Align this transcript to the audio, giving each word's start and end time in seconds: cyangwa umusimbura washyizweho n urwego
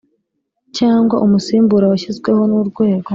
cyangwa 0.77 1.15
umusimbura 1.25 1.89
washyizweho 1.91 2.41
n 2.49 2.53
urwego 2.61 3.09